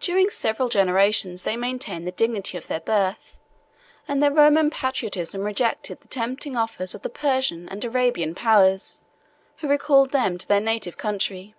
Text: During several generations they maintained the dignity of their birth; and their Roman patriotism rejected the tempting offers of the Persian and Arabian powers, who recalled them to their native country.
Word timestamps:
During 0.00 0.30
several 0.30 0.68
generations 0.68 1.44
they 1.44 1.56
maintained 1.56 2.08
the 2.08 2.18
dignity 2.18 2.56
of 2.58 2.66
their 2.66 2.80
birth; 2.80 3.38
and 4.08 4.20
their 4.20 4.32
Roman 4.32 4.68
patriotism 4.68 5.42
rejected 5.42 6.00
the 6.00 6.08
tempting 6.08 6.56
offers 6.56 6.92
of 6.92 7.02
the 7.02 7.08
Persian 7.08 7.68
and 7.68 7.84
Arabian 7.84 8.34
powers, 8.34 9.00
who 9.58 9.68
recalled 9.68 10.10
them 10.10 10.38
to 10.38 10.48
their 10.48 10.58
native 10.60 10.96
country. 10.98 11.54